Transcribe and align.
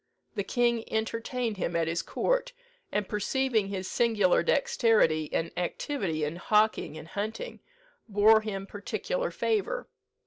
The 0.33 0.43
king 0.43 0.91
entertained 0.91 1.57
him 1.57 1.75
at 1.75 1.87
his 1.87 2.01
court; 2.01 2.53
and 2.91 3.07
perceiving 3.07 3.67
his 3.67 3.87
singular 3.87 4.41
dexterity 4.41 5.31
and 5.31 5.51
activity 5.55 6.23
in 6.23 6.37
hawking 6.37 6.97
and 6.97 7.07
hunting, 7.07 7.59
bore 8.09 8.41
him 8.41 8.65
particular 8.65 9.29
favour. 9.29 9.87